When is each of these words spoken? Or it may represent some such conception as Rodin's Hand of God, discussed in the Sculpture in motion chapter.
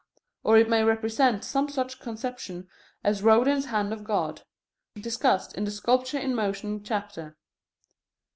Or 0.43 0.57
it 0.57 0.67
may 0.67 0.83
represent 0.83 1.43
some 1.43 1.69
such 1.69 1.99
conception 1.99 2.67
as 3.03 3.21
Rodin's 3.21 3.65
Hand 3.65 3.93
of 3.93 4.03
God, 4.03 4.41
discussed 4.95 5.55
in 5.55 5.63
the 5.63 5.69
Sculpture 5.69 6.17
in 6.17 6.33
motion 6.33 6.83
chapter. 6.83 7.37